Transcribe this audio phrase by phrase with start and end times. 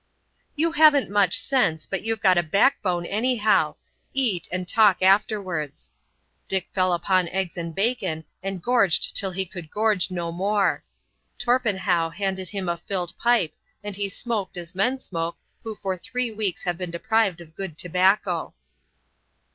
[0.55, 3.75] "You haven't much sense, but you've got a backbone, anyhow.
[4.15, 5.91] Eat, and talk afterwards."
[6.47, 10.83] Dick fell upon eggs and bacon and gorged till he could gorge no more.
[11.37, 13.53] Torpenhow handed him a filled pipe,
[13.83, 17.77] and he smoked as men smoke who for three weeks have been deprived of good
[17.77, 18.55] tobacco.